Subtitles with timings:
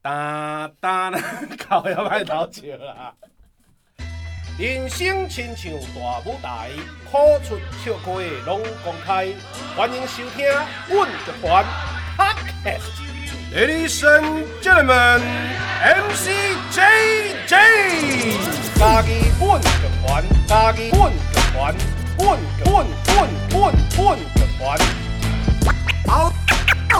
[0.00, 1.20] 哒哒啦，
[1.58, 3.12] 靠要歹偷笑啦。
[4.56, 6.70] 人生亲像大舞台，
[7.10, 8.12] 苦出笑开
[8.46, 9.28] 拢公开。
[9.76, 10.46] 欢迎收听
[10.88, 11.64] 《阮的团
[12.16, 12.80] Podcast》。
[13.52, 15.20] Ladies and gentlemen,
[15.82, 16.28] MC
[16.70, 17.52] JJ，
[18.78, 19.66] 家己阮的
[20.06, 21.18] 团，家己阮的
[21.52, 21.74] 团，
[22.18, 24.78] 阮阮阮阮阮的团。
[26.06, 26.32] 嗷
[26.90, 26.96] 嗷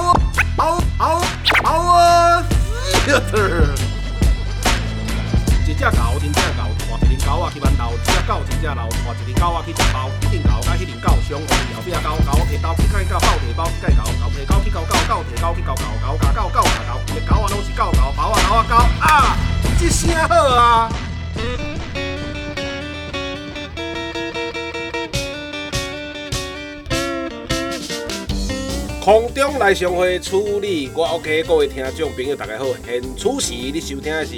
[0.56, 1.22] 嗷嗷
[1.64, 2.42] 嗷
[5.68, 6.62] 一只狗，真正狗，
[6.98, 10.08] 带一只狗仔去馒头；一只狗，真正狗，带一只狗仔去食包。
[10.20, 19.36] 一只狗甲迄只狗相换，后壁狗狗摕刀去解狗，狗提包去解狗，狗摕狗去搞狗，狗提狗去搞狗，狗搞狗，狗咬狗，个狗仔拢是狗狗，包啊狗啊狗啊！
[19.78, 20.90] 这声好啊！
[29.08, 34.36] 空中来相会处理，我 OK，各位听众朋友大家好，现此时你收听的是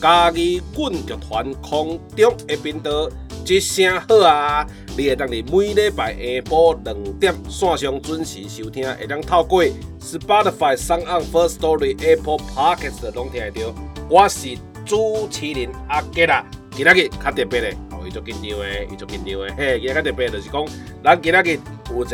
[0.00, 3.10] 家己滚剧团空中的频道，
[3.44, 4.64] 一声好啊！
[4.96, 9.64] 你会当伫每礼拜下晡两点线上准时收听，会当透过
[10.00, 13.74] Spotify、s o n On、First Story、Apple Podcasts 拢听得到。
[14.08, 14.56] 我是
[14.86, 20.64] 主持人阿杰啦，今仔日较特别的，哦，伊足紧张的，伊足紧张的，嘿，今仔较特别就是讲，
[21.02, 21.58] 咱今仔日
[21.90, 22.08] 有一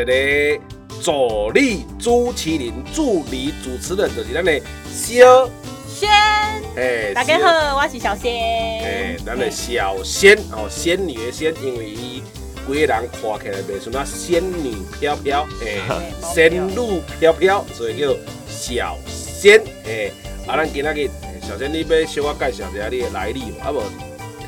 [0.59, 0.78] 个。
[1.01, 4.61] 助理主持人、助理主持人就是咱的
[4.91, 5.49] 小
[5.89, 6.11] 仙。
[6.77, 8.33] 哎，大家好，我是小仙。
[8.83, 12.23] 哎，咱的小仙哦，仙女的仙，因为伊
[12.67, 18.09] 规个人看起来袂像那仙女飘飘，哎， 仙女飘飘，所以叫
[18.49, 19.63] 小仙。
[19.87, 20.11] 哎，
[20.47, 21.09] 啊，咱今仔日
[21.47, 23.61] 小仙，你要小我介绍一下你的来历无？
[23.63, 23.83] 啊无？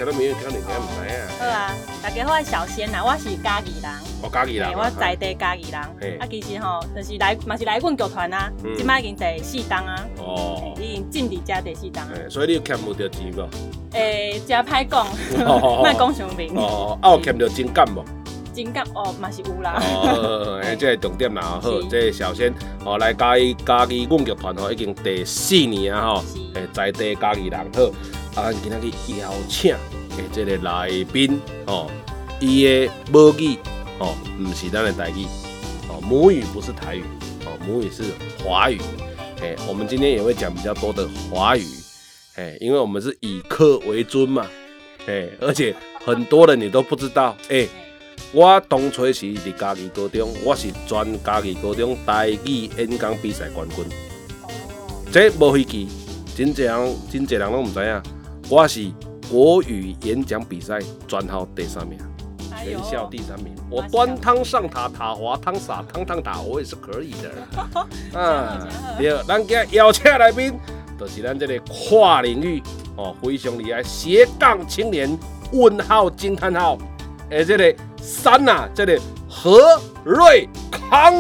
[0.00, 1.28] 听到名，听到名，唔知啊。
[1.38, 3.92] 好啊，大家好，我小仙呐，我是嘉义人。
[4.22, 4.72] 我，嘉义人。
[4.72, 5.78] 我在地嘉义人。
[6.18, 8.50] 啊，其实吼，就是来，嘛是来阮剧团啊。
[8.74, 10.02] 今摆已经第四档啊。
[10.16, 10.72] 哦。
[10.80, 12.08] 已经进伫遮第四档。
[12.30, 13.46] 所以你有欠无着钱无？
[13.92, 15.06] 诶，真歹讲，
[15.44, 16.56] 莫讲上名。
[16.56, 18.02] 哦，啊有欠着情感无？
[18.54, 19.74] 情感哦，嘛是有啦。
[19.82, 21.60] 哦，诶， 这是重点啦。
[21.60, 22.50] 好，这小仙
[22.86, 26.24] 哦来嘉义嘉义阮剧团吼，已经第四年啊吼。
[26.54, 27.82] 诶，在地嘉义人好。
[28.36, 29.74] 啊，今仔日邀请
[30.16, 31.90] 诶这个来宾哦，
[32.40, 33.58] 伊的母语
[33.98, 35.26] 哦，不是咱的台语
[35.88, 37.02] 哦，母语不是台语
[37.44, 38.04] 哦，母语是
[38.44, 38.80] 华语。
[39.42, 41.64] 诶，我们今天也会讲比较多的华语，
[42.36, 44.46] 诶，因为我们是以客为尊嘛，
[45.06, 45.74] 诶，而且
[46.04, 47.68] 很多人你都不知道，诶，
[48.32, 53.84] 我当初是伫嘉义高中，我是全嘉义高中台语演讲比赛冠军。
[55.10, 55.88] 这无飞机，
[56.36, 58.19] 真侪人真侪人拢唔知影。
[58.50, 58.90] 我是
[59.30, 61.96] 国语演讲比赛专号第三名，
[62.64, 63.54] 全校第三名。
[63.70, 67.86] 我端汤上塔，塔滑汤洒，汤汤打，我也是可以的。
[68.12, 68.68] 嗯，
[68.98, 70.58] 对，咱今邀请来宾，
[70.98, 72.60] 就是咱这个跨领域
[72.96, 75.16] 哦，非常厉害斜杠青年，
[75.52, 76.76] 问号惊叹号，
[77.30, 77.72] 诶，这个
[78.02, 81.14] 三呐，这个何瑞康。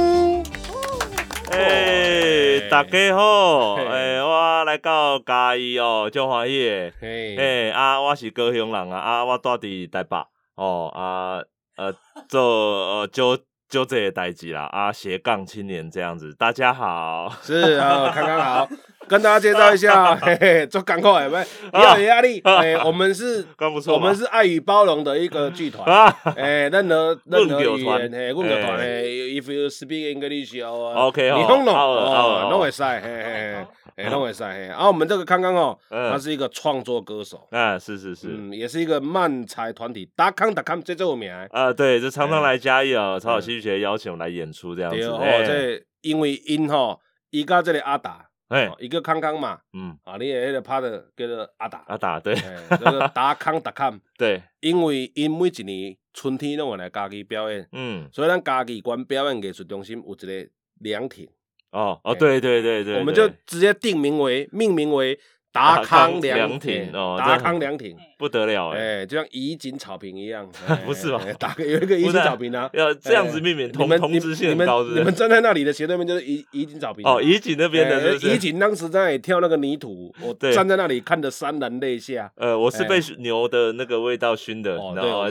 [1.50, 10.16] 诶，大家好，诶，我来到嘉义哦，足欢喜诶，诶，啊，我是高雄人啊，啊，我住伫台北，
[10.54, 11.42] 哦，啊，
[11.76, 11.92] 呃，
[12.28, 13.36] 做呃， 就
[13.68, 18.68] 就这些代志啦，啊，斜杠青年这样子，大家好，是啊，刚刚好。
[19.10, 23.44] 跟大家介绍一下，嘿 嘿，做港口哎，不要有压力，哎，我们是，
[23.88, 25.84] 我们是爱与包容的一个剧团，
[26.36, 29.02] 哎，任何任何语言，嘿，问个团，嘿
[29.34, 33.66] ，if you speak English or，OK，你通懂，哦，拢会使，嘿嘿
[33.96, 47.00] 嘿，拢会晒，嘿，然后我们这个康康哦，他是一个创作歌手，啊，是是是，嗯，也是一个漫才团体，达康达康这这有名，啊，对，就常常来嘉义哦，超好戏剧节邀请我们来演出这样子，哦，这因为因吼，
[47.30, 48.29] 伊家这里阿达。
[48.50, 52.34] 哎，一个康康嘛，嗯，啊，你也迄个拍的叫做阿达，阿达对，
[52.68, 60.50] 叫做达康达康， 对，因为因每一年春天拢会来家己表演，嗯，所以咱家己馆表演艺术中心有一个
[60.80, 61.28] 凉亭，
[61.70, 65.18] 哦哦，对对对对，我们就直接定名为命名为。
[65.52, 66.90] 达康凉亭。
[66.92, 67.96] 哦，达康凉亭。
[68.18, 70.46] 不得了哎，就像怡景草坪一样，
[70.84, 71.18] 不是吧？
[71.38, 74.84] 打个有一个怡景草坪啊，要这样子命名，同同质性高。
[74.84, 82.30] 你们站在那里的斜对面就是怡怡景草坪哦，怡景那边的怡景当时在跳那个泥土，我站在那里看着潸然泪下。
[82.36, 84.76] 呃，我是被牛的那个味道熏的，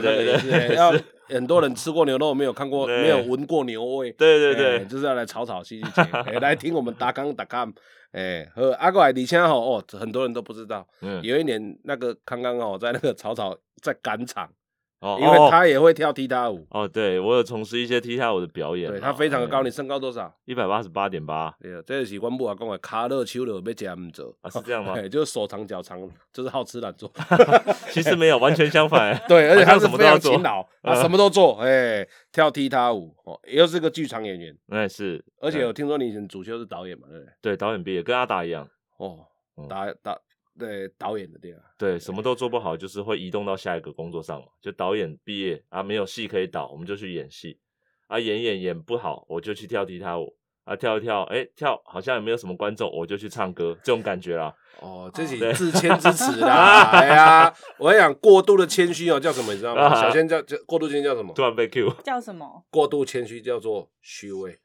[0.02, 0.92] 对对对，要
[1.28, 7.72] 很多人吃过牛肉没有看过没有闻过牛味，对对对，就是要来炒炒戏剧节，来听我们达康达康。
[8.12, 10.86] 哎，和阿怪李谦吼哦，很多人都不知道。
[11.00, 14.52] 嗯，有一年那个刚刚哦，在那个草草在赶场，
[15.00, 16.66] 哦，因为他也会跳踢踏舞。
[16.70, 18.90] 哦，对我有从事一些踢踏舞的表演。
[18.90, 20.30] 对他非常的高，你身高多少？
[20.44, 21.54] 一百八十八点八。
[21.58, 25.00] 对啊，这是关部啊讲的卡勒丘勒被夹唔走啊，是这样吗？
[25.08, 25.98] 就是手长脚长，
[26.32, 27.10] 就是好吃懒做。
[27.90, 29.18] 其实没有，完全相反。
[29.26, 31.54] 对，而且他是非常勤劳，啊，什么都做。
[31.60, 34.54] 哎，跳踢踏舞哦，又是个剧场演员。
[34.68, 35.24] 哎，是。
[35.40, 37.32] 而且我听说你以前主修是导演嘛，对不对？
[37.40, 38.68] 对，导演毕业，跟阿达一样。
[38.98, 39.20] 哦，
[39.66, 40.20] 导导。
[40.60, 44.46] 对导演的对啊，对什么都做不好，就是会移动到下一个工作上嘛。
[44.60, 47.58] 就导演毕业啊，没有戏可以导，我们就去演戏
[48.06, 54.54] 啊，演演演不好，我就去跳踢踏舞啊，跳一跳，哎，跳好像也没有什么观众，我就去唱歌，这种感觉啦。
[54.80, 56.90] 哦，自己自谦之词 啦。
[56.92, 59.52] 哎呀，我讲过度的谦虚哦，叫什么？
[59.52, 59.94] 你知道吗？
[59.94, 61.32] 小仙叫叫过度谦虚叫什么？
[61.34, 62.64] 突然被 Q 叫什么？
[62.70, 64.60] 过度谦虚叫做虚伪。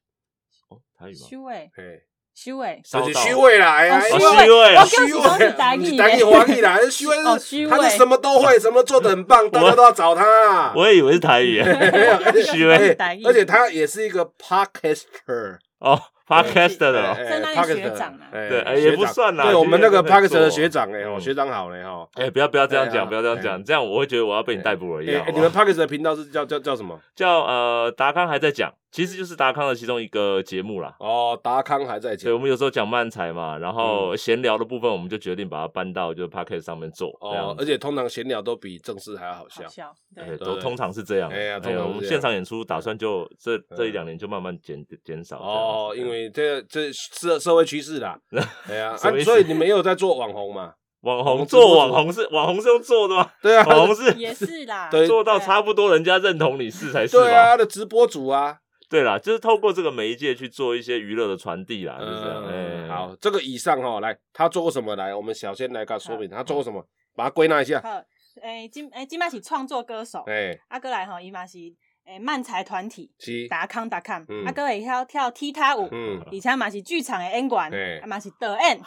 [0.69, 1.27] 哦，台语吗？
[1.27, 1.71] 虚伪。
[1.74, 2.03] 嘿。
[2.35, 3.77] 虚伪，就是虚伪啦！
[3.77, 6.77] 哎呀，虚伪，虚伪，打你打你华裔啦！
[6.91, 10.73] 虚伪是，他是什么都会， 什么做的很棒，大家都要找他。
[10.75, 11.63] 我也以为是台语，
[12.51, 16.01] 虚伪，而且他也是一个 podcaster 哦。
[16.27, 19.45] Podcast 的，在那里学长啊，对，也不算啦。
[19.45, 22.07] 对我们那个 Podcast 的学长哎，哦，学长好嘞哈。
[22.16, 25.24] 哎，不要不要这样讲，不要这样讲，这样我会觉得我要被你逮捕了一样。
[25.33, 27.00] 你们 Podcast 的频道是叫叫叫什么？
[27.16, 30.95] 叫呃达康还在讲，其实就是达康的其中一个节目啦。
[31.00, 32.25] 哦，达康还在讲。
[32.25, 37.16] 对，我们有时候讲漫才嘛，然后闲聊的部分，我们就决定把它搬到就是 Podcast 上面做。
[37.21, 39.94] 哦，而且通常闲聊都比正式还要好笑。
[40.16, 41.30] 对，都通常是这样。
[41.30, 45.39] 哎呀，通常我们现场演出打算就这这一两年就慢慢减减少。
[45.39, 46.91] 哦，因为这这。
[46.94, 48.17] 社社会趋势啦，
[48.67, 50.73] 对啊， 所以你没有在做网红嘛？
[51.01, 53.31] 网红做网红是网红是用做的吗？
[53.41, 58.57] 对啊，网红是也是啦，做到差不多人家认同你是才是对啊，的直播主啊，
[58.89, 62.44] 对啦，就是透过这个媒介去做一些娱乐的传递啦，就这样。
[62.47, 64.95] 嗯，好，这个以上哈，来他做过什么？
[64.95, 66.83] 来，我们小先来个说明，他做过什么？
[67.15, 67.79] 把它归纳一下。
[67.81, 68.01] 好，
[68.41, 71.57] 哎，金哎金马是创作歌手，哎，阿哥来哈，伊嘛是。
[72.06, 73.10] 诶，漫才团体
[73.50, 75.90] 达康达康，啊，哥会晓跳踢踏舞，
[76.31, 78.80] 而且嘛是剧场的演员，嘛是导演，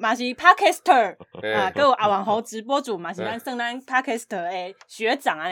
[0.00, 1.14] 嘛是 podcaster，
[1.54, 5.46] 啊，各有阿网红直播主嘛是咱算咱 podcaster 的学长啊。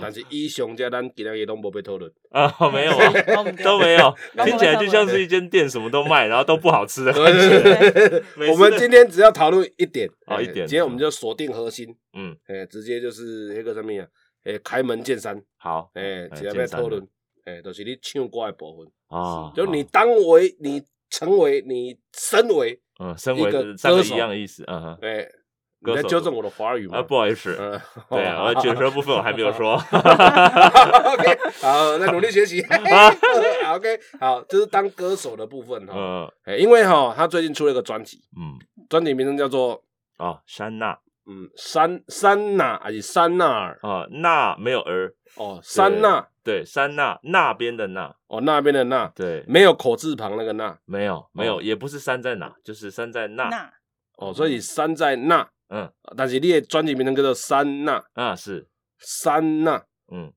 [0.00, 2.10] 但是以上这咱今日都无被讨论。
[2.30, 3.12] 啊， 没有啊，
[3.62, 8.22] 都没有， 听起来就像是一间店什么都卖，然后都不好吃的感觉。
[8.50, 14.04] 我们今天只要讨论一点啊，一点，今天我们就锁定核心，嗯，诶，直接就是那个什么呀？
[14.44, 17.08] 诶，开门见山，好，诶，直接要讨论，
[17.44, 25.28] 诶，都是你唱歌的部分啊，就你当为你成为你身为，嗯，身为一个歌手一样的意思，嗯哼，诶，
[25.80, 26.98] 你在纠正我的华语吗？
[26.98, 27.80] 啊，不好意思，嗯，
[28.10, 29.74] 对啊，我卷舌部分我还没有说，
[31.12, 32.60] OK， 好，那努力学习，
[33.74, 35.92] OK，好，就是当歌手的部分哈，
[36.46, 38.58] 嗯，诶，因为哈，他最近出了一个专辑，嗯，
[38.88, 39.82] 专辑名称叫做
[40.16, 40.98] 啊，山娜。
[41.26, 43.78] 嗯，山山那还是山那儿？
[43.82, 44.06] 啊？
[44.10, 46.28] 那没有儿哦，山那。
[46.44, 53.48] 对，山那那边的那哦，那边的那对，没有口字旁那个那，没有没有，也不是山在哪，就是山在那
[54.16, 58.68] 哦，所以山在那嗯，但是你的专辑名称叫做山那啊，是。
[58.98, 60.32] 山那嗯，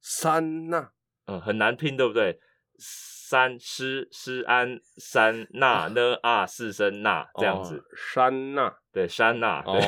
[0.00, 0.90] 山那
[1.26, 2.40] 嗯，很难拼，对不对？
[3.30, 8.74] 三诗诗安三那呢啊四声那这样子，山那。
[8.92, 9.78] 对山那 哦，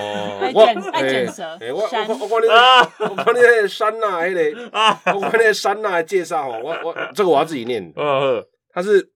[0.55, 0.63] 我
[0.93, 9.13] 爱卷舌，我我我管你我管你那山那迄个 啊，我管那山那介绍哦，我我这个我要自己念，嗯，他是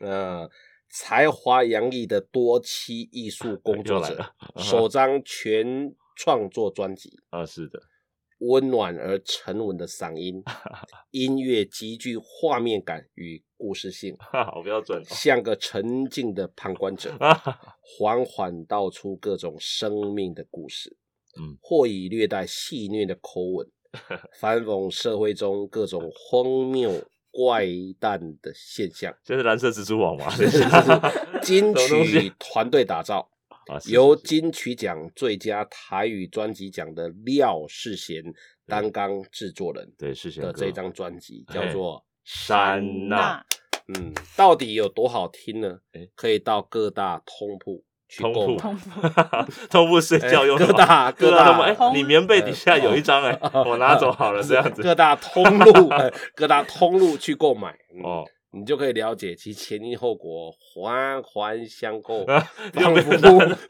[0.00, 0.48] 呃
[0.88, 4.24] 才华洋溢的多期艺术工作者，
[4.58, 7.80] 首张全创作专辑啊，是的。
[8.42, 10.42] 温暖而沉稳的嗓音，
[11.10, 17.12] 音乐极具画面感与故事性， 好标准，像个沉静的旁观者，
[17.84, 20.96] 缓缓道出各种生命的故事，
[21.38, 23.70] 嗯，或以略带戏谑的口吻，
[24.40, 26.90] 反讽社会中各种荒谬
[27.30, 27.66] 怪
[27.98, 29.14] 诞的现象。
[29.22, 30.26] 这是蓝色蜘蛛网吗？
[31.42, 33.28] 金曲团队打造。
[33.86, 38.20] 由金曲奖最佳台语专辑奖的廖世贤
[38.66, 43.42] 担纲制作人，对世贤的这张专辑叫做《山呐》，
[43.98, 45.78] 嗯，到底有多好听呢？
[46.14, 48.76] 可以到各大通铺去购买，通
[49.88, 50.00] 铺。
[50.00, 55.90] 睡觉用的 各大各大通铺，你棉被底下有一张哎，我拿走好了，这样子， 各大通路
[56.34, 57.70] 各大通路去购买。
[58.04, 58.24] 哦。
[58.52, 62.26] 你就可以了解其前因后果，环环相扣，
[62.74, 63.14] 仿佛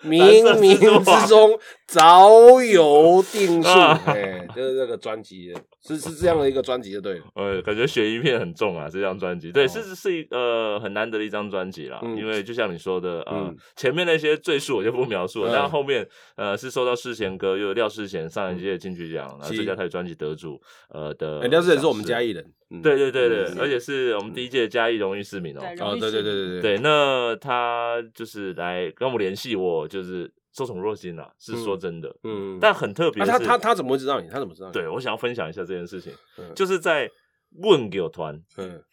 [0.02, 3.68] 冥冥之中早有定数。
[4.10, 5.54] 哎，就是这个专辑，
[5.86, 7.24] 是是这样的一个专辑，就对了。
[7.34, 12.00] 呃，感觉悬疑片很重啊，这张专辑，对，是是一呃很难得的一张专辑啦。
[12.16, 20.58] 因为就像你说的，呃，前面那些赘述我就不描述了，但后面呃是受到世贤哥，又有廖世贤上一届金曲奖，然后最佳台语专辑得主，
[20.88, 21.46] 呃的。
[21.48, 22.50] 廖世贤是我们嘉义人。
[22.82, 25.60] 对对对对，而且是我们第一届嘉义荣誉市民哦。
[25.80, 26.62] 哦，对对对对对。
[26.62, 32.14] 对，那他就是来跟我们联系，我就是受宠若惊啊，是说真的。
[32.22, 32.58] 嗯。
[32.60, 34.28] 但很特别，他他他怎么会知道你？
[34.28, 34.70] 他怎么知道？
[34.70, 36.12] 对，我想要分享一下这件事情，
[36.54, 37.10] 就是在。
[37.58, 38.40] 问给我团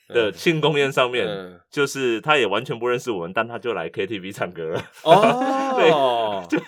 [0.10, 4.82] 的庆功宴上面，就是他也完全不认识我们，但他就来 KTV 唱歌了。
[5.04, 6.60] 哦， 对，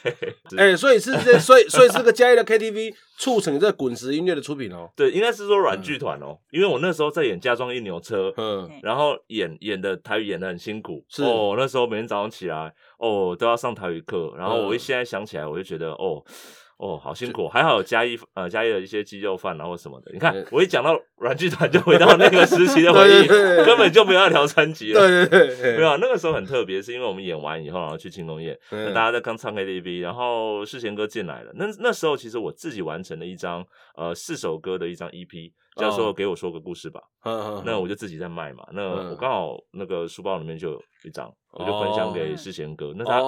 [0.57, 4.89] 哎，所以是这，所以所以是个嘉义的 KTV 促成这滚石音乐的出品哦。
[4.95, 11.23] 对，应该是说软剧团哦，因为我那时候在演《家装一牛车》，嗯，然后演演的台语演的很辛苦，是。
[11.23, 16.23] 哦，那时候每天早上起来，哦，都要上台语课，然后我一现在想起来，我就觉得哦。
[16.79, 20.09] 哦，好辛苦，还好有嘉一呃嘉义的一些鸡肉饭啊或什么的。
[20.13, 25.01] 你看，我一讲到软剧团，就回到那个时期的回忆，根本就没有聊专辑了。
[25.01, 25.97] 对对对，没有。
[25.97, 31.51] 那个时候很特别，是因为我们演完以后，然后去庆功宴，大家在刚唱 KTV，然后世贤哥进来了。
[31.55, 33.61] 那那时候其实我自己完成了一张
[33.97, 37.01] 呃四首歌的一张 EP，叫做给我说个故事吧。
[37.65, 38.63] 那我就自己在卖嘛。
[38.71, 42.93] 那我刚好那个书包里面就有一张，我就分享给世贤哥。
[42.95, 43.19] 那他。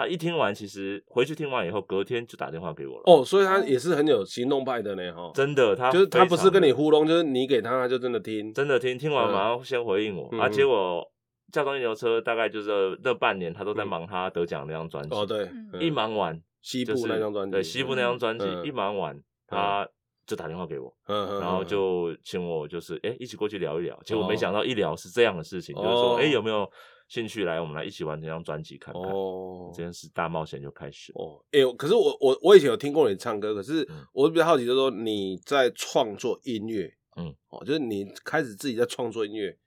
[0.00, 3.02] 他一听完，其实回去听完以后，隔天就打电话给我了。
[3.04, 5.30] 哦，所以他也是很有行动派的呢，哈。
[5.34, 8.96] 真的，他就是他不是跟你糊弄，就是你给他，他就真的听，真的听。
[8.96, 11.06] 听完马上先回应我，啊，结果
[11.52, 15.14] 驾装一牛车大概就是那半年，他都在忙他得奖那张专辑。
[15.14, 15.46] 哦，对，
[15.78, 19.14] 一忙完西部那张专辑，对西部那张专辑一忙完，
[19.46, 19.86] 他
[20.26, 24.00] 就打电话给我，然后就请我就是哎一起过去聊一聊。
[24.06, 26.66] 结果没想到一聊是这样的事情，就是说哎有没有。
[27.10, 29.02] 兴趣来，我们来一起玩这张专辑看看。
[29.02, 31.12] 哦，这件事大冒险就开始。
[31.16, 39.58] 哦，哎，可是我我我以前有听过你唱歌，可是我比较好奇，就是说你在创作音乐，嗯，哦，就是你开始自己在创作音乐，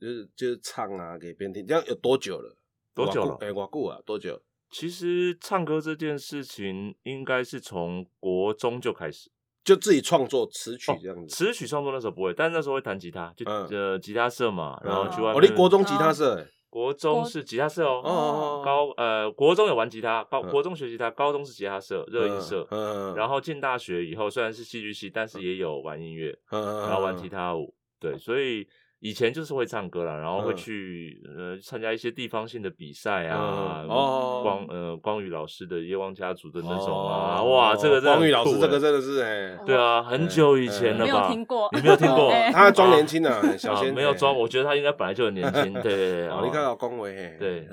[0.00, 2.56] 就是就是唱啊给别人听，这样有多久了？
[2.94, 3.36] 多久了？
[3.40, 4.40] 哎，我顾啊，多久？
[4.70, 9.30] 其实唱歌这件事情应该是从国中就开始，
[9.62, 11.26] 就自己创作词曲这样子。
[11.26, 15.34] 词曲创作那时候不会，但是那时候会弹吉他，就呃吉他社嘛，然后去外面。
[15.34, 16.48] 我离国中吉他社。
[16.76, 22.68] 国中是吉他社哦，高呃国中有玩吉他，高国中学吉他，高中是吉他社、热音社，
[23.16, 28.68] 然后进大学以后虽然是戏剧系，但是也有玩音乐，然后玩吉他舞，对，所以。
[29.00, 41.04] 以前就是会唱歌啦，然后会去呃参加一些地方性的比赛啊，哦光呃光宇老师的夜光家族的那种啊，哇，这个光宇老师这个真的是哎，对啊，很久以前了吧？
[41.04, 42.32] 没有听过，你没有听过？
[42.52, 46.26] 他装年轻的，小仙没有装，我觉得他应该本来就很年轻，对。
[46.32, 47.68] 哦，你看到光伟，对，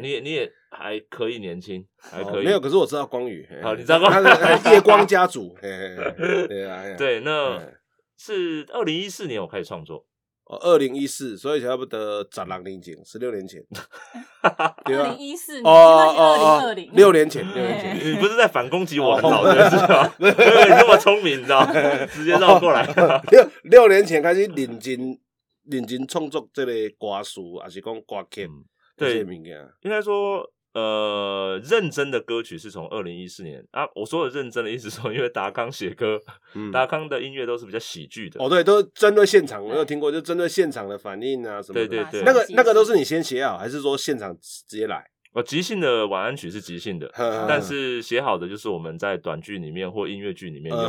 [0.00, 2.44] 你你也还可以年轻，还可以。
[2.44, 4.26] 没有，可是我知道光宇， 好，你知道光宇
[4.72, 7.60] 夜光家族，对啊，对，那
[8.16, 10.04] 是二零一四年我开始创作。
[10.48, 13.62] 哦，二零一四，所以差不多十六年前，十六年前，
[14.42, 21.66] 二零一四年，哦哦哦，六年前，六年前，你不是在反攻击我很早就知道，你那么聪明，你知道，
[22.06, 22.84] 直接绕过来。
[23.30, 25.18] 六六年前开始认真
[25.70, 28.50] 认真创作这类歌词，还是讲歌曲
[28.96, 29.68] 这些物件？
[29.82, 30.50] 应该说。
[30.78, 33.84] 呃，认真的歌曲是从二零一四年啊。
[33.96, 36.20] 我说的认真的意思说，因为达康写歌，
[36.72, 38.42] 达康的音乐都是比较喜剧的。
[38.42, 41.74] 哦，对，都是针对现场，我有听过，就针对现场的反应啊什么。
[41.74, 45.04] 对对对，那个那个都是你先写好，还是说现场直接来？
[45.32, 47.10] 哦，即兴的晚安曲是即兴的，
[47.48, 50.82] 但是写好的就是我们在短剧里面或音乐剧里面用。
[50.82, 50.88] 的。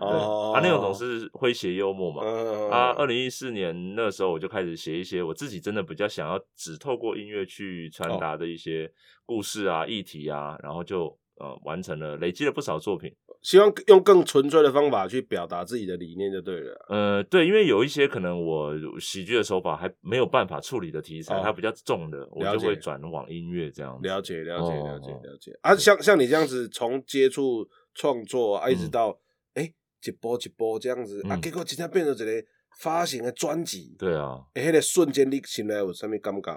[0.00, 2.22] 对，啊，那种总是诙谐幽默嘛。
[2.70, 8.90] 啊，二零一四年那时候我就开始写一些我自己真的比较想要只透过音乐去传达的一些
[9.24, 11.16] 故事啊、议题啊，然后就。
[11.38, 13.14] 呃，完成了，累积了不少作品。
[13.46, 16.86] 希望用更纯粹的方法去表达自己的理念就对了。
[16.88, 24.02] 呃，对，因为有一些可能我喜剧的手法还没有办法处理的题材，它比较重的，我就会转往音乐这样。
[24.02, 25.56] 了解，了解，了解，了解。
[25.62, 29.16] 啊，像像你这样子，从接触创作啊，一直到
[29.54, 29.72] 哎
[30.04, 32.44] 一波一波这样子啊，结果今天变成一个
[32.80, 33.94] 发行的专辑。
[33.96, 34.40] 对啊。
[34.54, 36.50] 哎，那个瞬间你心里有什么感觉？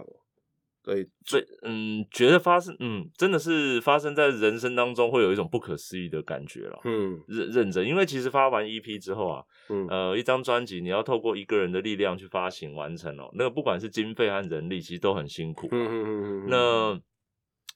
[0.84, 6.80] 对，最嗯，觉得发生，嗯，真的是发生在人生当中，会有一种不可思议的感觉了。
[6.86, 15.68] 嗯，认认真，因为其实发完 EP 之后啊，嗯，呃，一张专辑你要透过一个人的力量去发行完成哦，那个不管是经费和人力，其实都很辛苦。
[15.72, 16.46] 嗯嗯嗯嗯。
[16.48, 17.02] 那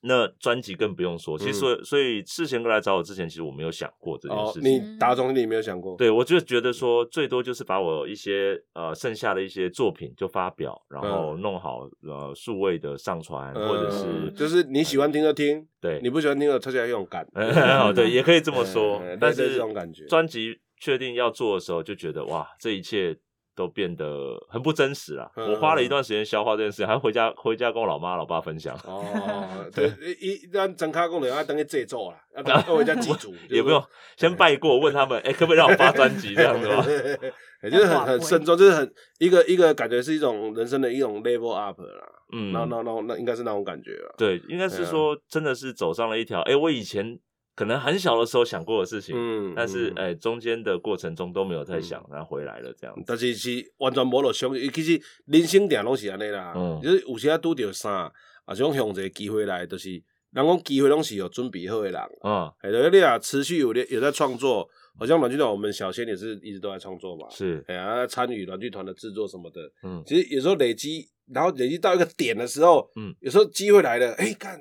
[0.05, 4.69] 那专辑更不用说，其实所以所以世贤哥来找我之前，其实我没有想过这件事情。
[4.69, 5.95] 你打总你没有想过？
[5.95, 17.25] 对，我就觉得说最多就是把我一些呃剩下的一些作品就发表，然后弄好呃数位的上传，或者是就是你喜欢听就听，对，你不喜欢听就特别用感。
[17.95, 19.01] 对，也可以这么 说。
[19.21, 23.17] 但是这种感觉，专辑确定要做的时候，就觉得哇，这一切。
[23.55, 25.31] 都变得很不真实了。
[25.35, 28.75] 我花了一段时间消化这件事，还回家回家跟我老妈老爸分享。
[28.85, 33.83] 哦，对，一咱整卡工的要等于制作了，要 等回家祭祖，也不用
[34.17, 36.85] 先拜过，问他们，哎，可不可以让我发专辑这样子吗？
[37.63, 42.05] 也就是很很慎重，就是很一个一个感觉是一种人生的一种 level up 啦。
[42.33, 44.13] 嗯，那那那那应该是那种感觉了。
[44.17, 47.19] 对，应该是说真的是走上了一条，哎，我以前。
[47.55, 52.95] 可能很小的时候想过的事情，嗯，但是哎，中间的过程中都没有在想，然后回来了这样。
[53.05, 58.11] 但是是完全无落想，其实人生点拢是安尼啦，就是有时啊拄着啥，
[58.45, 59.91] 啊种向一个机会来，就是
[60.31, 64.67] 人讲机会拢是有准备好的人，啊，哎，你啊持续有有在创作，
[64.97, 74.59] 好像阮剧团我们小仙也是一直都在创作嘛，是，哎呀，参与阮剧团的制作什么的，嗯，其实有时候累积，然后累积到一个点的时候，嗯，有时候机会来了，哎，看。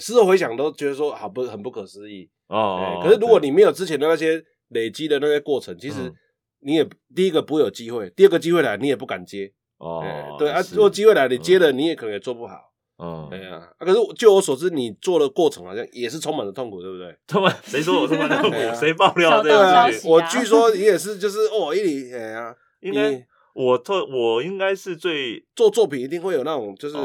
[0.00, 3.00] 事后回想都觉得说好不很不可思议哦。
[3.02, 6.12] 可是如果你没有之前的那些累积的那些过程，其实
[6.60, 10.02] 你也第一个不会有机会，第二个机会来你也不敢接哦。
[10.38, 12.56] 对啊，如果机会来你接了，你也可能也做不好。
[12.98, 13.60] 嗯，对啊。
[13.78, 17.16] 可是就我所知，你做的过程好像也是充满了痛苦，对不对？
[17.26, 18.56] 充满谁说我充满痛苦？
[18.78, 19.86] 谁爆料对啊？
[20.04, 23.26] 我据说你也是，就是哦，一哎呀，应该。
[23.54, 26.96] 我特我应该是最做作品一定会有那种就是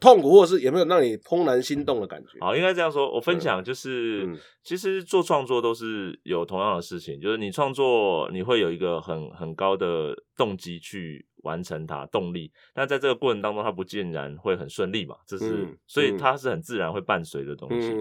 [0.00, 2.38] 痛苦，或者是有没有让你怦然心动的感觉？
[2.40, 3.10] 好，应该这样说。
[3.10, 4.28] 我分享就是，
[4.62, 12.52] 其实做创作都是有同样的事情，就是你创作你会有一个很很高的动机去完成它，动力。
[12.74, 17.94] 但在这个过程当中，它不尽然会很顺利嘛，这是所以它是很自然会伴随的东西。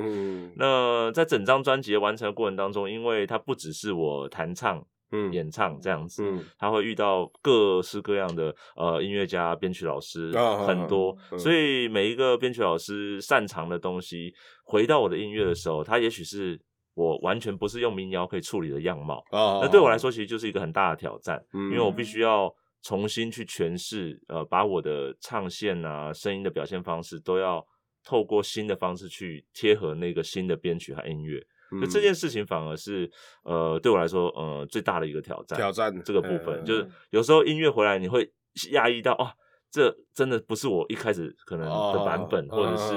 [0.58, 4.86] 那在整张专辑完成的过程当中，因为它不只是我弹唱。
[5.12, 6.24] 嗯，演唱这样子，
[6.58, 10.32] 他会遇到各式各样的呃音乐家、编曲老师
[10.66, 16.60] 很多，所以每一个编曲老师擅长的东西，回到我的音乐的时候，他也许是
[16.94, 19.24] 我完全不是用民谣可以处理的样貌。
[19.62, 22.54] 那对我来说，其实就是一个很大的挑战，因为我必须要
[22.84, 27.64] 重新去诠释，呃，把我的唱线啊、声音的表现方式，都要
[28.04, 31.42] 透过新的方式去贴合那个新的编曲和音乐。
[31.80, 33.10] 就这件事情反而是，
[33.44, 35.58] 呃，对我来说，呃，最大的一个挑战。
[35.58, 38.30] 挑战这个部分，就是有时候音乐回来，你会
[38.72, 39.32] 压抑到，哦，
[39.70, 42.94] 这真的不是我一开始可能的版本，或者是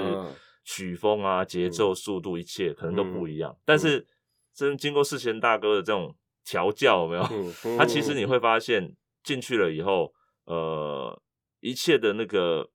[0.64, 3.56] 曲风啊、节奏、速度，一切可能都不一样。
[3.64, 4.04] 但是，
[4.52, 7.76] 真经过世贤大哥的这种调教，有没有？
[7.78, 10.12] 他其实你会发现进去了以后，
[10.46, 11.16] 呃，
[11.60, 12.68] 一切的那个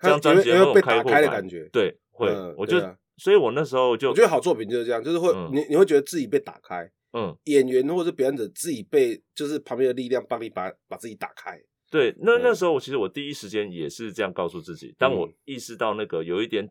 [0.00, 1.66] 这张专辑有被打开的感觉。
[1.72, 2.78] 对，会，我就。
[3.20, 11.60] 所以我那时候就我觉得好作品就是这样，就是会你你会觉得自己被打开，嗯，演员或者表演者自己被就是旁边的力量帮你把把自己打开。
[11.90, 16.66] 对，那那时候我其实我第一时间也是这样告诉自己，当我意识到那个有一点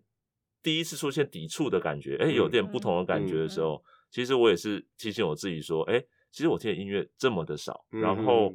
[0.63, 8.53] 第一次出现抵触的感觉，哎，有点不同的感觉的时候，其实我也是提醒我自己说，哎，其实我听的音乐这么的少，然后。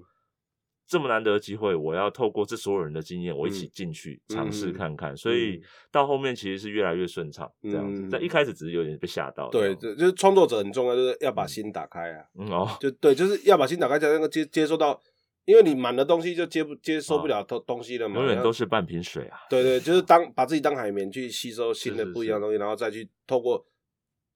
[0.86, 5.16] 这么难得的机会，我要透过这所有人的经验，我一起进去尝试看看。
[5.16, 8.08] 所以到后面其实是越来越顺畅，这样子。
[8.08, 9.48] 在一开始只是有点被吓到。
[9.48, 12.24] 对，就是创作者很重要，就是要把心打开啊。
[12.50, 15.00] 哦，就对，就是要把心打开，才能够接接受到，
[15.46, 18.20] 因为你满的东西就接不接收不了东东西了嘛。
[18.20, 19.38] 永远都是半瓶水啊。
[19.48, 23.66] 对对，就是当把自己当海绵去吸收新的不一样的东西，然后再去透过。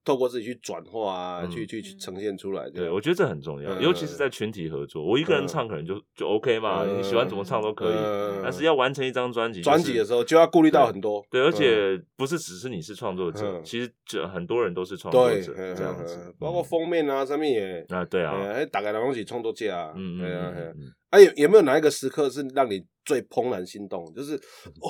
[0.09, 2.71] 透过自己去转化啊，去去去呈现出来。
[2.71, 5.05] 对，我觉得这很重要，尤其是在群体合作。
[5.05, 7.95] 我一个人唱可能就就 OK 嘛，你喜欢怎么唱都可以。
[8.43, 11.23] 但是要完成一张专辑，专辑的时候就要顾虑到很多。
[11.31, 16.35] 对，而且不是只是你是创作者，其实这很多人都是创作者这样子。
[16.39, 20.75] 包括封面啊，上面也啊，对啊，哎，大概的东西创作界啊，嗯嗯嗯，
[21.11, 24.11] 哎，有有没有哪一个时刻是让你最怦然心动？
[24.15, 24.89] 就是哦。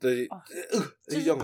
[0.00, 0.26] 对，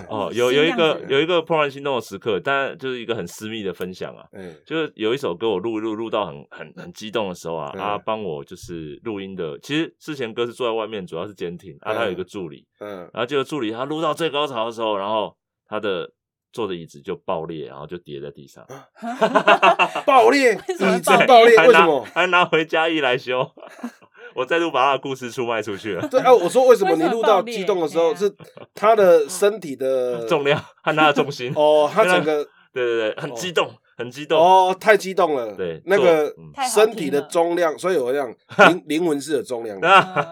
[0.08, 4.26] 哦，有有一个有一个怦然心动的时刻，但就是一个很私密的分享啊，
[4.66, 16.10] 就是有一首歌我录录录到很很很激动的时候啊，他帮我就是录音的，其实之前歌是坐在外面，主要是监听啊，他有一个助理，嗯，然后这个助理他录到最高潮的时候，然后他的
[16.52, 18.66] 坐的椅子就爆裂，然后就跌在地上，
[20.04, 22.04] 爆裂，椅子爆裂，为什么？
[22.12, 23.50] 还拿回家一来修。
[24.34, 26.06] 我再度把他的故事出卖出去了。
[26.08, 28.32] 对啊，我说为什么你录到激动的时候是
[28.74, 35.54] 他的身体的 重量和他的重心 哦，他整个对对对，很激动，很激动哦，太激动了。
[35.56, 36.32] 对，那个
[36.72, 38.32] 身体的重量，所以我讲
[38.68, 39.88] 灵灵魂是有重量的，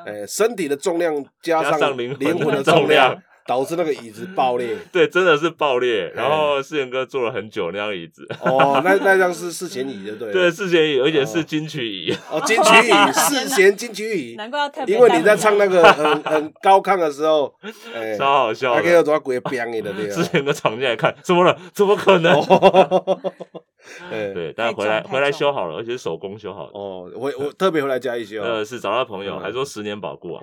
[0.06, 3.16] 哎，身体的重量加上灵灵魂的重量，
[3.48, 4.76] 导致那个椅子爆裂。
[4.92, 6.12] 对，真的是爆裂。
[6.14, 8.28] 然后世贤哥坐了很久那张椅子。
[8.42, 10.32] 哦，那那张是世贤椅，对不对？
[10.34, 12.14] 对，世贤椅，而且是金曲椅。
[12.30, 14.34] 哦，金曲椅， 世贤金曲椅。
[14.36, 14.94] 难怪要特别。
[14.94, 17.54] 因为你在唱那个很很高亢的时候，
[18.18, 18.74] 超好笑。
[18.74, 21.58] 他可以有多鬼变的对世贤哥闯进来看，怎么了？
[21.72, 22.38] 怎么可能？
[24.10, 26.72] 对，但回来回来修好了，而且是手工修好的。
[26.74, 28.42] 哦，我我特别回来嘉义修。
[28.42, 30.42] 呃，是找到朋友，还说十年保固啊。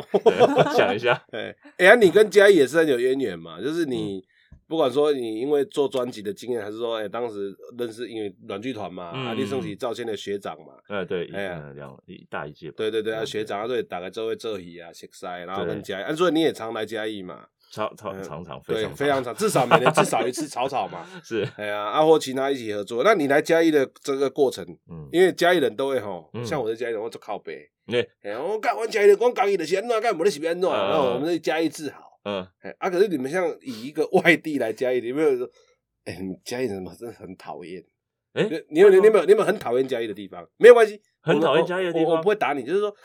[0.75, 3.61] 想一下，哎，哎呀，你跟嘉义也是很有渊源嘛。
[3.61, 4.23] 就是你
[4.67, 10.73] 不管说你因为做专辑的经验，还是说哎当时认识因为软剧团嘛，阿力升起赵谦的学长嘛。
[10.87, 12.71] 哎，对，哎呀，两一大一届。
[12.71, 17.45] 对对对啊，学长啊，对，大概这位这里啊，谢塞，然后跟嘉义，啊，所以你也常来嘉义嘛。
[17.71, 21.05] 超超常常对非常常，至少每年至少一次 草草嘛。
[21.23, 23.03] 是，哎呀，阿或其他一起合作。
[23.03, 27.67] 那你来嘉义的这个过程，嗯，因为嘉义人都会吼，像我在嘉义人，我做靠背，
[28.21, 32.45] 哎，我干我嘉义人，我讲伊的是安怎，干我的是安怎，然后我们在嘉义自豪，嗯，
[32.79, 35.47] 啊，可是你们像以一个 外地来嘉义，你没有说，
[36.03, 37.83] 哎，你嘉义人嘛，真的很讨厌。
[38.33, 40.45] 哎，你有你有没有你有没有很讨厌嘉义的地方？
[40.57, 41.01] 没有关系。
[41.21, 42.91] 很讨厌嘉义的地方，我不会打你，就是说，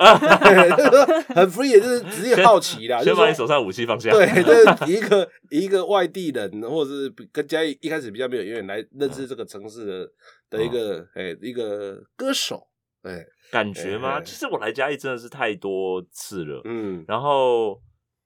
[0.77, 3.03] 就是说很 free，就是只是好奇啦。
[3.03, 4.11] 先把你手上武器放下。
[4.11, 10.11] 对， 就是一个一个外地人，或者是跟嘉义一开始比较没有渊源来认识这个城市的
[10.51, 12.67] 的一个哎一个歌手，
[13.03, 14.21] 哎，感觉吗？
[14.21, 17.81] 其实我来嘉义真的是太多次了，嗯，然后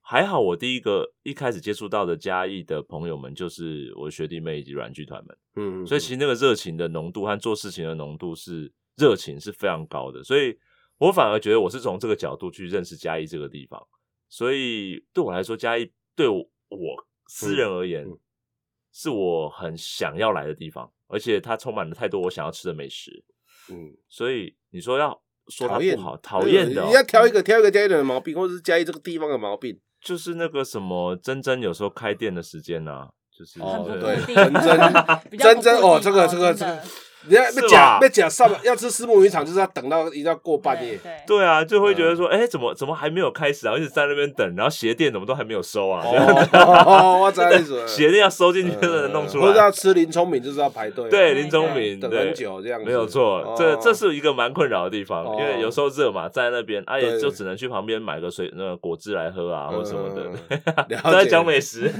[0.05, 8.71] 还好我第一个一开始接触到的嘉义的朋友们就是我学弟妹以及软剧团们，嗯，所以其实那个热情的浓度和做事情的浓度是。
[8.97, 10.57] 热情是非常高的，所以
[10.99, 13.85] 我反而觉得我是从这个角度去认识嘉义这个地方，
[14.29, 16.47] 所以对我来说，嘉义对我
[17.27, 18.07] 私人而言，
[18.93, 23.25] 是我很想要来的地方，而且它充满了太多我想要吃的美食。
[23.69, 34.79] 嗯，所以你说要说它不好，讨厌的，你要挑一个挑一个嘉义的毛病，或者是嘉义这个地方的毛病，就是那个什么珍珍有时候开店的时间呢，就是哦对，珍珍
[35.37, 36.79] 珍珍哦，这个这个这个。
[37.27, 40.99] 你要被假被假上 要吃私募鱼场，就是要等到一定要过半夜。
[41.25, 43.75] 对啊，就会觉得说，哎，怎么怎么还没有开始啊？
[43.77, 46.03] 一直在那边等，然后鞋垫怎么都还没有收啊？
[46.85, 47.81] 哦， 我知道意思。
[47.87, 49.45] 鞋垫要收进去才能弄出来。
[49.45, 51.09] 不是要吃林聪明，就是要排队。
[51.09, 52.83] 对，林聪明等很久这样。
[52.83, 60.25] 没有错，这这是一个蛮困扰的地方，因为有时候热嘛，在那边，啊也就只能去旁边买个水那个果汁来喝啊，或者什么的。
[61.03, 61.91] 都在讲美食。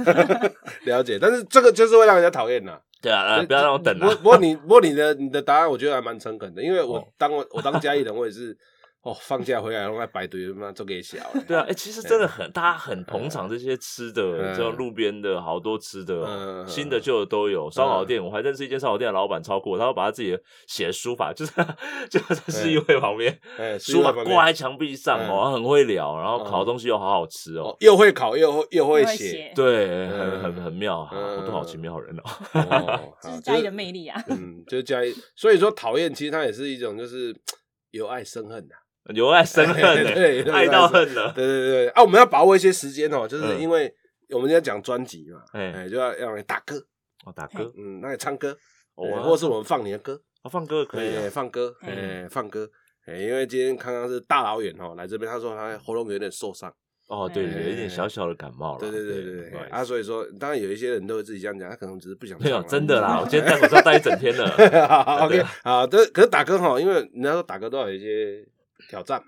[0.86, 2.78] 了解，但是这个就是会让人家讨厌呐。
[3.02, 4.16] 对啊，不要让我等了。
[4.16, 8.58] 不过你不过你的你的答案，我觉得还蛮诚恳的，因为我当我我当嘉义人，我也是。
[9.06, 11.18] 哦，放假回来然后在排队，他妈做给小。
[11.48, 17.70] 对啊，哎，其实真的很，大家很捧场这些吃的，这种路边的好多吃的，新的旧的都有。
[17.70, 21.54] 烧烤店，我还认识一间烧烤店的老板，超酷，他会把他自己写的书法， 就是
[22.10, 23.40] 就在市议会旁边，
[23.80, 37.36] 书法挂在墙壁上哦，很会聊，然后烤东西又好好吃哦，又会烤又又会写，对，很很很妙，好多好奇妙人哦， 这是嘉义的魅力啊，嗯，就是嘉义，所以说讨厌其实它也是一种就是
[37.92, 38.74] 由爱生恨的。
[39.14, 39.76] 由 爱生恨，
[40.14, 41.32] 对，爱到恨了。
[41.34, 43.94] 对对对，啊，我们要把握一些时间哦，就是因为
[44.30, 46.78] 我们要讲专辑嘛，哎，就要要来打歌，
[47.26, 48.58] 哦，打歌，嗯，那你唱歌，
[48.96, 52.68] 哦或者是我们放你的歌，哦，放歌可以，放歌，哎，放歌，
[53.06, 56.74] 哎，因为今天康康是大老远哦来这边，他说他喉咙有点受伤，
[57.08, 64.50] 哦，对对，有一点小小的感冒了，对对对对对，啊，所以说，当然有一些人都会自己这样讲，他可能只是不想，没有，真的啦，我今天戴口罩戴一整天了
[65.24, 68.44] ，OK，好，这可是打歌哈，因为人家说打歌都有一些。
[68.90, 69.28] 挑战嘛，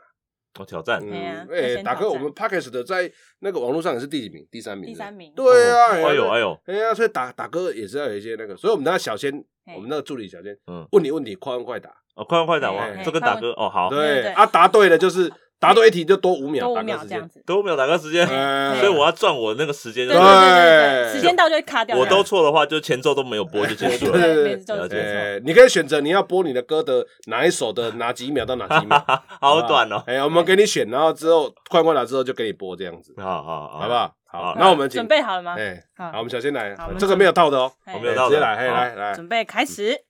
[0.59, 4.47] 哦，挑战，嗯，哎，打哥，我们 Parkes 的在那个网络上也是第几名？
[4.51, 9.31] 第三名，第三名，对啊，哎呦哎呦，哎呀，所以打打歌也是要有一些那个，所以我们那小仙，
[9.75, 13.01] 我们那个助理小仙，嗯，问你问题，快问快答，哦，快问快答哦？
[13.03, 15.31] 这跟打哥哦，好，对，啊，答对了就是。
[15.59, 20.07] 答对一题就多五秒，多五秒这样子，多五秒打个时间，所以我要赚我那个时间。
[20.07, 21.97] 对对对，时间到就会卡掉。
[21.97, 24.11] 我都错的话，就前奏都没有播就结束了。
[24.11, 29.03] 对对对，你可以选择你要播你的歌的哪一首的哪几秒到哪几秒，
[29.41, 30.03] 好短哦。
[30.05, 33.13] 哎，我们给你选，然后之后快过来之后就给你播这样子。
[33.17, 33.87] 好好好。
[33.87, 34.13] 不好？
[34.29, 35.55] 好，那我们准备好了吗？
[35.57, 40.01] 哎，好，我们小先来，这个没有套的哦，我没有套，直接来，来来，准备开始。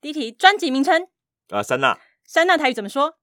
[0.00, 1.06] 第一题，专辑名称。
[1.50, 3.16] 啊，三娜，三娜台语怎么说？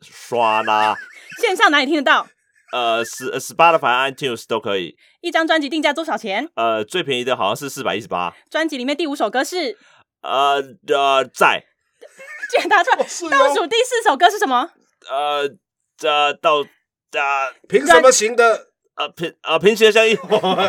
[0.00, 0.96] 刷啦！
[1.40, 2.26] 线上哪里听得到？
[2.72, 4.96] 呃，十 Spotify、iTunes 都可以。
[5.22, 6.48] 一张专辑定价多少钱？
[6.54, 8.34] 呃，最便宜的好像是四百一十八。
[8.50, 9.76] 专辑里面第五首歌是？
[10.22, 11.64] 呃呃，在。
[12.50, 12.96] 居然答出来！
[13.30, 14.70] 倒数第四首歌是什么？
[15.10, 15.48] 呃，
[15.96, 18.67] 这倒啊，凭什么行的？
[18.98, 20.18] 呃平啊平行的相遇，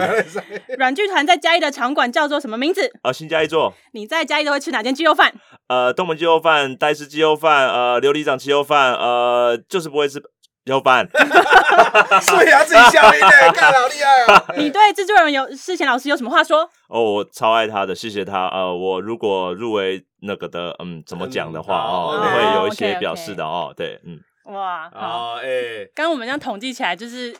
[0.78, 2.92] 软剧团在嘉义的场馆叫做什么名字？
[3.02, 3.74] 啊新嘉义座。
[3.94, 5.34] 你在嘉义都会吃哪间鸡肉饭？
[5.68, 10.22] 呃东门鸡肉饭、戴氏鸡肉饭、呃琉璃掌鸡肉饭，呃就是不会吃
[10.66, 11.08] 要搬，
[12.22, 14.46] 所以要自己笑音的， 干好厉害啊！
[14.58, 16.70] 你对制作人有世贤老师有什么话说？
[16.90, 18.48] 哦，我超爱他的，谢谢他。
[18.50, 23.74] 呃，我如果入围那个的，嗯，怎么讲的话哦，我会有一些表示的哦。
[23.76, 24.20] 对，嗯，
[24.54, 27.36] 哇，好，哎，刚我们这样统计起来，就是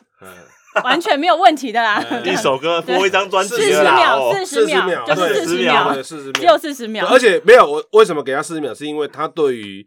[0.84, 2.04] 完全没有问题的啦。
[2.24, 7.06] 一首歌播一张专辑，四十秒，四十秒，就是四十秒，四十秒，只有四十秒。
[7.06, 8.74] 而且没有，我为什么给他四十秒？
[8.74, 9.86] 是因为他对于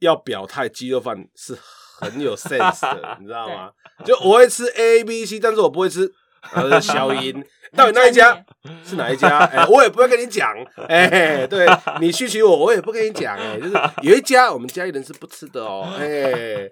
[0.00, 1.58] 要表态鸡肉饭是。
[2.02, 3.70] 很有 sense 的，你知道吗？
[4.04, 6.10] 就我会吃 A B C，但是我不会吃
[6.52, 7.44] 呃消音。
[7.76, 8.44] 到底那一家
[8.84, 9.38] 是哪一家？
[9.38, 10.52] 哎，我也不会跟你讲。
[10.88, 11.64] 哎，对
[12.00, 13.36] 你需求我，我也不跟你讲。
[13.36, 15.88] 哎，就是有一家我们家里人是不吃的哦。
[15.96, 16.68] 哎。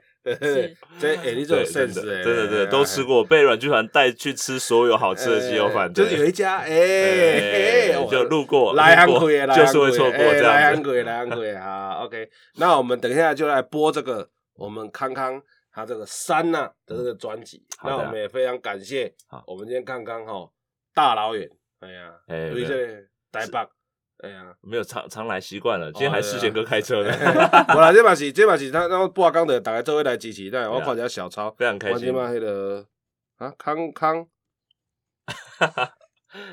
[0.99, 12.29] 这 哎，你这种 sense 哎，对对对，都吃过，被阮剧团带去吃所有好吃的鸡肉饭，就是有一家哎，就路过，来韩国也就是会错过这样来韩国也来韩国也好，OK。
[12.57, 14.29] 那我们等一下就来播这个。
[14.55, 19.11] 我们康康他这个山呐的这个专辑，那我们也非常感谢。
[19.47, 20.47] 我们今天康康哈
[20.93, 21.49] 大老远，
[21.81, 22.87] 哎呀，哎，这
[23.33, 23.59] 台北，
[24.23, 25.91] 哎呀，没有常常来习惯了。
[25.93, 27.11] 今天还世贤哥开车呢。
[27.75, 32.13] 我来这把是这把是他然后播刚的大家周围来支持，但我看一下小抄，非常开心。
[32.13, 32.87] 嘛，那个
[33.37, 34.27] 啊康康，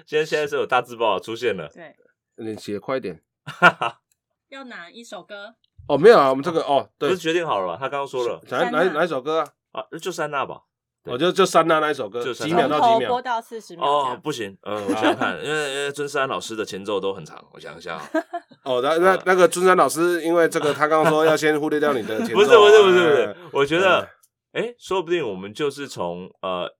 [0.05, 1.67] 今天 现在是有大字报出现了。
[1.69, 1.95] 对，
[2.37, 3.21] 你写快点。
[4.49, 5.55] 要哪一首歌？
[5.89, 7.77] 哦，没有啊，我们这个哦，对，不是决定好了吧？
[7.77, 9.39] 他刚刚说了，哪哪哪一首歌
[9.71, 9.81] 啊？
[9.81, 10.61] 啊，就三娜吧。
[11.07, 13.09] 我就就三娜那一首歌，几秒到几秒？
[13.09, 13.85] 播到四十秒。
[13.85, 17.99] 哦，不行，嗯，我想想看，因为 因为尊山老师的前奏都很长，我想一下。
[18.63, 22.33] 哦，那那那个尊山老师，因为这个他刚刚说要先忽略掉你的前奏。
[22.37, 24.07] 不是不是不是不是，我觉得，
[24.53, 26.76] 哎，说不定我们就是从呃。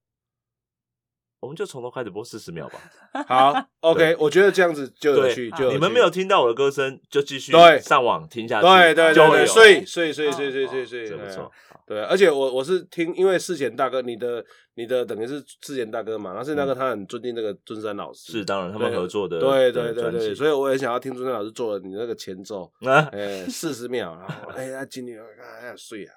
[1.40, 2.80] 我们就从头开始播四十秒吧。
[3.28, 5.52] 好，OK，我觉得这样子就有趣。
[5.52, 8.68] 就你们没有听到我的歌声，就继续对上网听下去。
[8.68, 11.52] 对对对，睡睡睡睡睡睡睡，不错。
[11.86, 14.44] 对，而且我我是听，因为世贤大哥，你的
[14.76, 18.34] 你的等于是世贤大哥嘛，然后世贤大哥他很尊敬那个尊山老师。
[18.34, 19.40] 是，当然他们合作的。
[19.40, 23.08] 对对对对，所以我也想要听尊山老师做的你那个前奏啊。
[23.14, 25.18] 哎，四十秒，然后 哎呀，今天
[25.62, 26.14] 哎呀睡啊。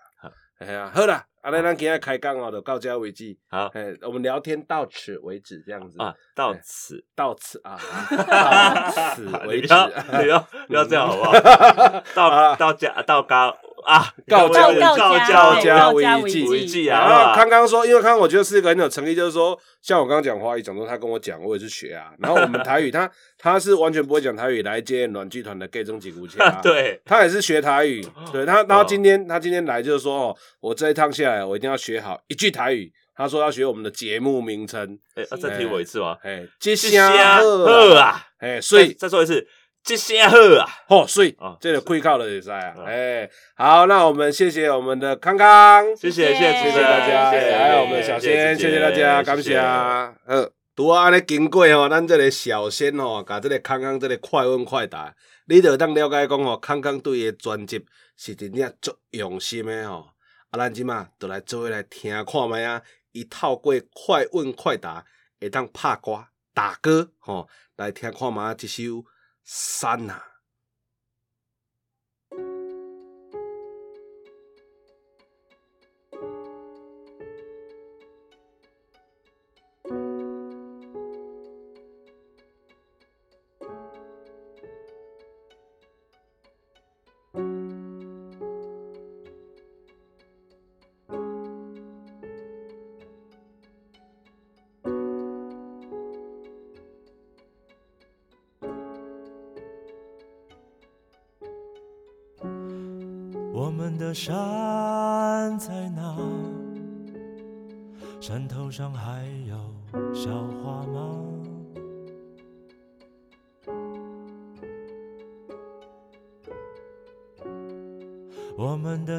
[0.61, 3.35] 哎呀，好啦，阿来咱今天开讲哦，就到这为止。
[3.49, 7.81] 好，哎，我们聊天到此为止，这样子啊，到此，到此啊，
[8.29, 11.33] 到此为止，不要 不要这样好不好？
[12.15, 13.57] 到到家到高。
[13.81, 17.09] 啊，告教告教家为记为记啊！
[17.09, 22.13] 然后刚刚说，因为刚刚我觉得是一个很有诚意，就是说，像我刚刚讲华语，讲说他跟我讲，我也是学啊。
[22.19, 26.61] 然后我们台语，他他是完全不会讲台语来接暖剧团的 gay 中几股钱啊。
[26.65, 28.07] 对，他也是学台语。
[28.33, 32.93] 对他，然后今天他今天来就是说，哦，我这一趟下来，我一定要学好一句台语。
[33.17, 34.99] 他说要学我们的节目名称。
[35.15, 36.17] 哎，再提我一次吗？
[36.23, 38.29] 哎，接下贺啊！
[38.39, 39.47] 哎，所以再说一次。
[39.83, 46.53] 这些好啊，好水啊，这个亏靠了也是啊，哎，好，那我们谢谢我们的康康，谢谢谢谢。
[46.53, 55.15] 谢谢大家，还有我们的小仙，谢谢大家，感谢啊，呃，拄啊安尼经过吼，咱这个小仙吼，甲这个康康这个快问快答，
[55.47, 57.85] 你就当了解讲吼，康康对伊专辑
[58.17, 60.11] 是真正足用心的吼，
[60.51, 62.81] 啊，咱即马就来做来听看觅啊，
[63.13, 65.05] 伊透过快问快答
[65.41, 69.05] 会当拍歌打歌吼，来听看觅一首。
[69.53, 70.30] 三呐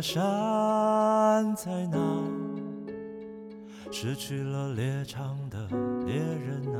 [0.02, 1.98] 山在哪？
[3.92, 5.68] 失去了猎场的
[6.06, 6.80] 猎人啊，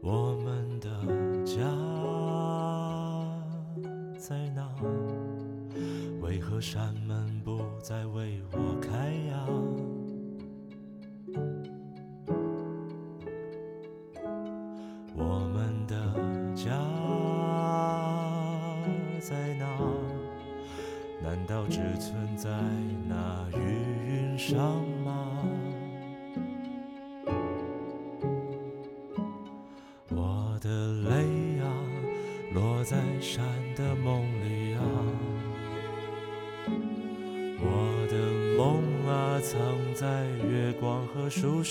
[0.00, 0.88] 我们的
[1.44, 1.60] 家
[4.18, 4.66] 在哪？
[6.22, 9.46] 为何山门不再为我开呀？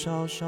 [0.05, 0.43] 和树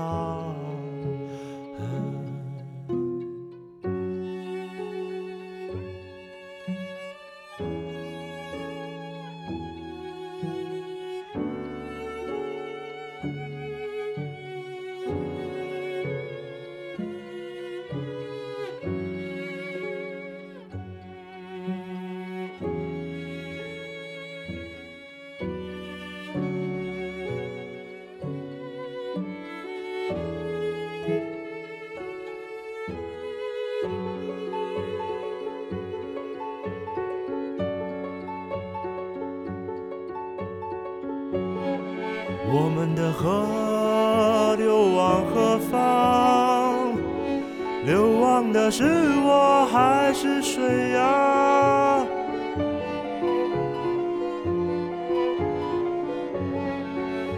[48.66, 48.84] 流亡的是
[49.24, 52.04] 我还是水呀？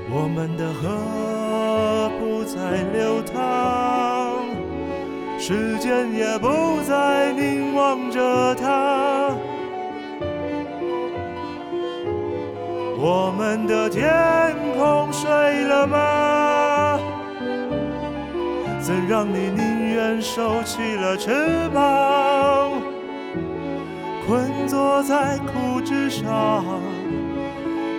[0.10, 4.40] 我们的河不再流淌，
[5.38, 9.36] 时间也不再凝望着它。
[13.00, 15.30] 我们的天空睡
[15.66, 17.00] 了吗？
[18.80, 19.50] 怎让你
[20.08, 22.82] 人收起了翅膀，
[24.26, 26.64] 困坐在枯枝上？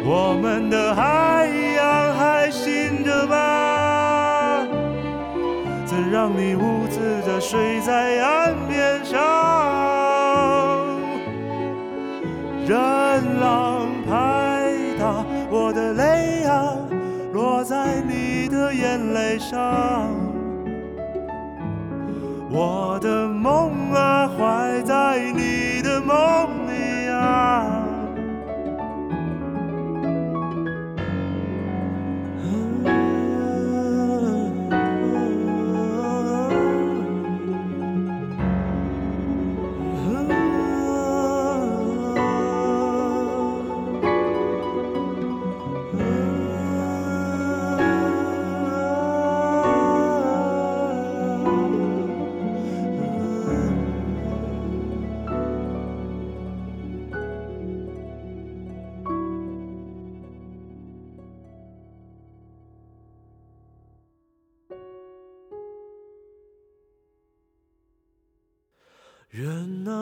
[0.06, 4.66] 我们的海洋还醒着吗？
[5.84, 9.18] 怎让你兀自的睡在岸边上？
[12.66, 15.22] 任浪拍打。
[15.50, 16.72] 我的泪啊，
[17.34, 20.08] 落在你的眼泪上。
[22.58, 22.87] 我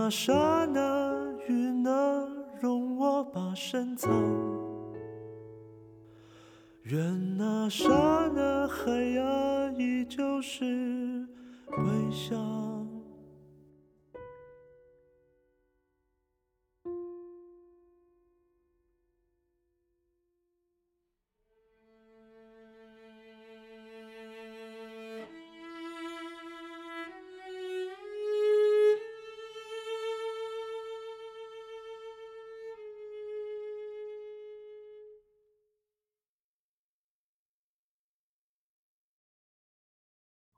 [0.07, 0.33] 那刹
[0.66, 2.29] 那，云啊，
[2.61, 4.09] 容我把身藏；
[6.85, 7.88] 愿那刹
[8.33, 11.27] 那，海啊，依旧是
[11.77, 12.37] 微笑。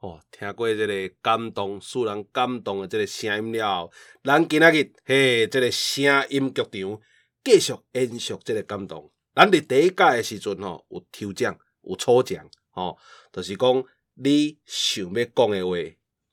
[0.08, 3.92] 哦，听过这个感动、使人感动的这个声音了后，
[4.24, 7.00] 咱今仔日嘿，这个声音剧场
[7.44, 9.12] 继续延续这个感动。
[9.34, 12.96] 咱伫第一届的时阵吼，有抽奖，有抽奖，吼，
[13.30, 15.76] 就是讲你想要讲的话，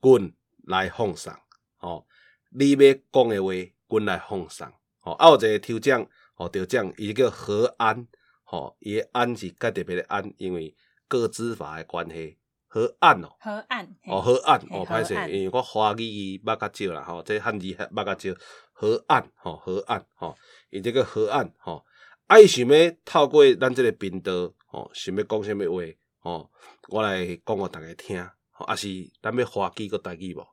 [0.01, 0.33] 阮
[0.67, 1.33] 来奉送，
[1.75, 2.07] 吼，
[2.51, 3.51] 你要讲的话，
[3.89, 5.11] 阮来奉送，吼。
[5.13, 8.07] 啊，有一个抽奖，吼，抽奖，伊叫何安，
[8.45, 10.73] 吼，伊的安是较特别的安，因为
[11.09, 12.37] 个资法的关系。
[12.75, 18.37] 河岸哦，河岸哦，河岸哦，歹势，因为我华语捌较少啦吼，这汉字捌较少。
[18.73, 20.35] 河岸吼，河岸吼，
[20.71, 21.85] 伊即个河岸吼，
[22.27, 25.83] 爱想要透过咱即个频道吼，想要讲啥物话
[26.19, 26.51] 吼，
[26.89, 28.89] 我来讲互大家听，吼，啊是
[29.21, 30.45] 咱要华语个台语无？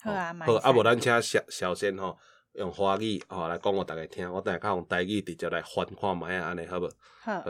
[0.00, 2.16] 好啊，好，啊无咱请小小仙吼，
[2.54, 6.90] 用华语吼来讲互大家听，我等下较用台语直接来翻看卖啊，安尼好无？
[7.20, 7.44] 好。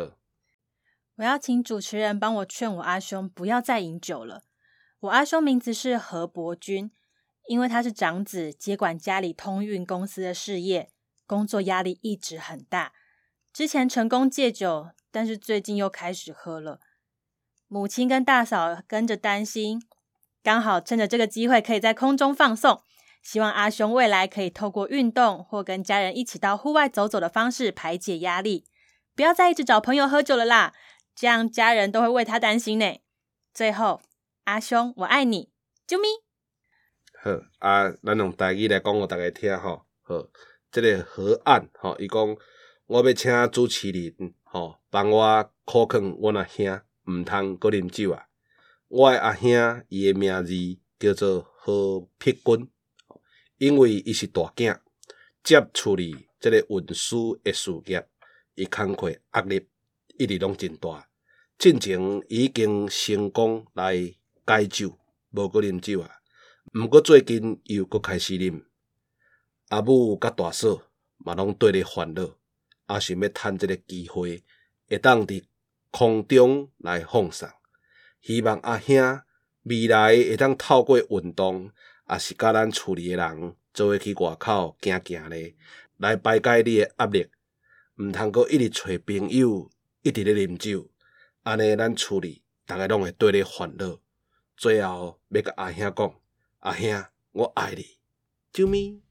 [1.23, 4.43] 我要请主持人帮我劝我阿兄不要再饮酒了。
[4.99, 6.91] 我阿兄名字是何伯君，
[7.47, 10.91] 因为他是长子，接管家里通运公司的事业，
[11.25, 12.93] 工作压力一直很大。
[13.53, 16.81] 之前成功戒酒，但是最近又开始喝了。
[17.69, 19.81] 母亲跟大嫂跟着担心，
[20.43, 22.83] 刚好趁着这个机会可以在空中放送，
[23.23, 28.65] 希望阿兄未来可以透过运动或跟家人一起到户外走走的方式排解压力，
[29.15, 30.73] 不要再一直找朋友喝酒了啦。
[31.15, 32.99] 这样家人都会为他担心呢。
[33.53, 34.01] 最后，
[34.45, 35.51] 阿兄，我爱你，
[35.87, 36.09] 啾咪。
[37.23, 39.87] 好啊，咱用台语来讲互逐个听吼。
[40.03, 40.27] 好，
[40.71, 42.37] 即个河岸吼，伊讲
[42.87, 48.27] 我要请主持人吼，帮我考劝阮阿兄，毋通搁啉酒啊。
[48.89, 50.53] 我诶阿兄，伊诶名字
[50.99, 52.71] 叫做何碧君，
[53.59, 54.79] 因为伊是大囝，
[55.45, 58.09] 接处理即个运输诶事业，
[58.55, 59.69] 伊工课压力
[60.23, 61.09] 一直拢真大。
[61.59, 64.97] 进前已经成功来戒酒，
[65.31, 66.09] 无搁啉酒啊。
[66.75, 68.63] 毋过最近又搁开始啉。
[69.71, 70.81] 阿母甲大嫂
[71.19, 72.23] 嘛拢对咧烦恼，
[72.89, 74.45] 也想要趁即个机会，
[74.89, 75.43] 会当伫
[75.91, 77.49] 空中来放松。
[78.21, 79.21] 希望阿兄
[79.65, 81.69] 未来会当透过运动，
[82.09, 85.57] 也是甲咱厝里诶人做伙去外口行行咧，
[85.97, 87.27] 来排解你诶压力。
[87.97, 89.71] 毋通阁一直找朋友，
[90.03, 90.91] 一直咧啉酒。
[91.43, 93.99] 安尼，咱厝里逐个拢会对你烦恼。
[94.57, 96.21] 最后要甲阿兄讲：
[96.61, 97.99] 阿兄，我爱你，
[98.53, 99.02] 啾咪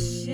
[0.00, 0.30] 咪。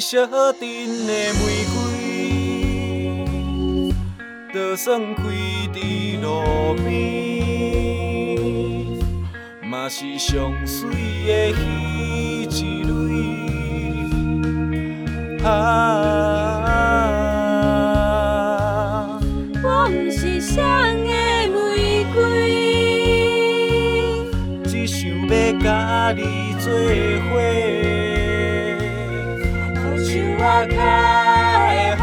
[0.00, 0.68] 小镇的
[1.08, 1.40] 玫
[1.72, 1.74] 瑰，
[4.52, 5.22] 就算开
[5.72, 5.76] 在
[6.22, 6.26] 路
[6.84, 6.86] 边，
[9.68, 10.88] 嘛是上水
[11.26, 12.46] 的鱼
[15.44, 15.50] 啊，
[19.62, 21.12] 我不是谁的
[21.52, 22.18] 玫瑰，
[24.64, 25.68] 只想要甲
[26.16, 26.20] 你
[26.58, 27.32] 做伙。
[30.46, 31.96] 开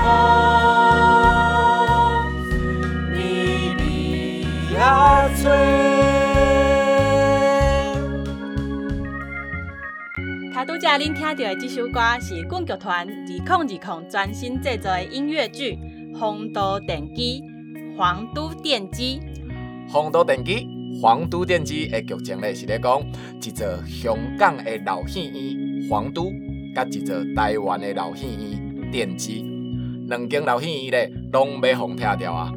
[10.53, 13.07] 他拄则恁听到的这首歌是滚剧团
[13.43, 15.77] 零二零专心制作的音乐剧
[16.17, 17.41] 《皇都电机》。
[17.97, 19.19] 皇都电机，
[19.89, 20.67] 皇都电机，
[21.01, 23.01] 皇都电机的剧情咧是咧讲
[23.41, 26.31] 一座香港的老戏院，皇都。
[26.73, 29.43] 甲一座台湾的老戏院电机，
[30.07, 32.53] 两间老戏院咧拢要互拆掉啊！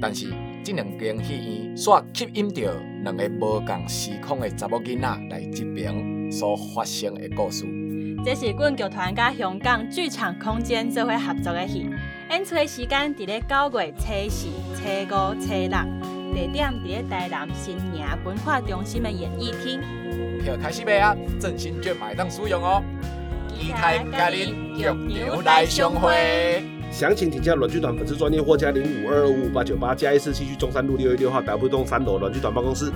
[0.00, 0.26] 但是
[0.64, 7.64] 这两间戏院煞吸引着两个无共时空的查某囡仔来这边所发生的故事。
[8.24, 11.90] 这是阮剧团甲香港剧场空间做伙合作的戏，
[12.30, 15.68] 演出的时间伫咧九月初四、初五、初六，
[16.32, 19.78] 地点伫咧台南新营文化中心的演艺厅。
[20.42, 21.14] 票开始卖啊！
[21.38, 22.82] 振兴券买当使用哦。
[23.54, 26.64] 期待甲恁剧场来相会。
[26.90, 32.90] 详情请加软剧团粉丝专业或加零五二二五五八九八加一四七去中山路六一六号 W 栋三楼软剧团办公室。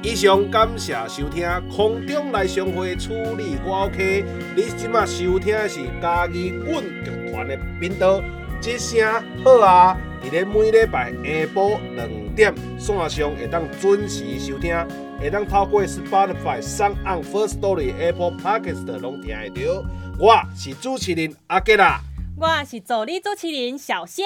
[0.00, 4.24] 以上感谢收听空中来相会处理我 OK。
[4.54, 8.22] 你即马收听的是嘉义阮剧团的频道，
[8.60, 9.04] 这声
[9.44, 9.98] 好啊！
[10.22, 11.18] 伫咧每礼拜下
[11.52, 14.74] 晡两点线上会当准时收听。
[15.20, 19.84] 会当透过 Spotify、Sound、First Story、Apple Podcast 拢听得到。
[20.20, 22.00] 我是主持人阿杰啦，
[22.38, 24.24] 我是助理主持人小仙。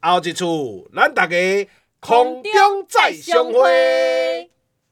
[0.00, 0.44] 后一次
[0.92, 1.36] 咱大家
[2.00, 4.50] 空中再相会。